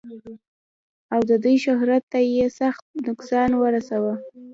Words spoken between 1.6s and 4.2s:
شهرت تۀ ئې سخت نقصان اورسولو